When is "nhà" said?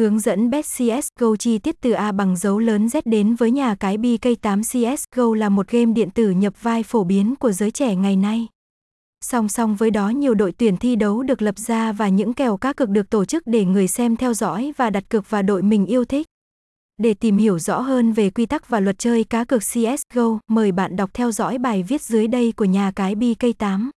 3.50-3.74, 22.64-22.92